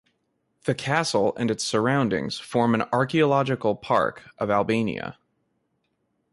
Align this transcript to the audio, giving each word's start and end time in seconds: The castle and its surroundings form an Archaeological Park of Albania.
The 0.65 0.73
castle 0.73 1.35
and 1.37 1.51
its 1.51 1.63
surroundings 1.63 2.39
form 2.39 2.73
an 2.73 2.85
Archaeological 2.91 3.75
Park 3.75 4.23
of 4.39 4.49
Albania. 4.49 5.19